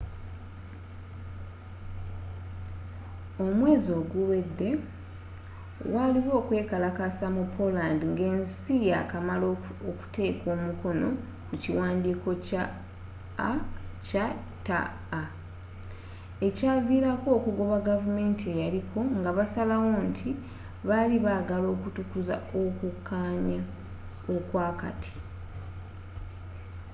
omwezi 3.45 3.89
oguwedde 4.01 4.69
waliwo 5.93 6.31
okwekalakasa 6.41 7.27
mu 7.35 7.43
poland 7.55 7.99
nga 8.11 8.25
esi 8.37 8.75
ya 8.91 8.99
kamala 9.11 9.45
okuteka 9.91 10.45
omukono 10.55 11.07
ku 11.47 11.53
kiwandiiko 11.61 12.29
kya 12.47 12.63
acta 14.27 14.79
ekyavilako 16.47 17.27
okugoba 17.37 17.77
gavumanti 17.89 18.45
eyaliko 18.53 18.99
nga 19.19 19.31
basalawo 19.37 19.91
nti 20.07 20.29
bali 20.87 21.17
bagala 21.25 21.67
okutukuza 21.75 22.35
okukanya 22.63 23.61
okwa 24.33 24.67
kati 24.81 25.13